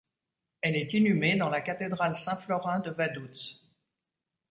Elle 0.61 0.77
est 0.77 0.95
inhumée 0.95 1.35
dans 1.35 1.49
la 1.51 1.61
cathédrale 1.61 2.15
Saint-Florin 2.15 2.79
de 2.79 2.89
Vaduz. 2.89 3.61